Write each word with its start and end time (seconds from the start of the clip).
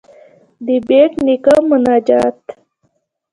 ددبېټ 0.65 1.13
نيکه 1.25 1.55
مناجات. 1.69 2.39